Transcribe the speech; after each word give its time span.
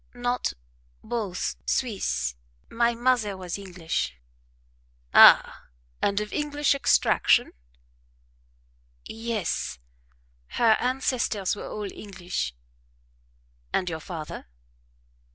"Not 0.15 0.53
BOTH 1.03 1.57
Swiss: 1.67 2.33
my 2.71 2.95
mother 2.95 3.37
was 3.37 3.59
English." 3.59 4.15
"Ah! 5.13 5.65
and 6.01 6.19
of 6.19 6.33
English 6.33 6.73
extraction?" 6.73 7.51
"Yes 9.05 9.77
her 10.57 10.75
ancestors 10.79 11.55
were 11.55 11.69
all 11.69 11.91
English." 11.93 12.55
"And 13.71 13.91
your 13.91 13.99
father?" 13.99 14.47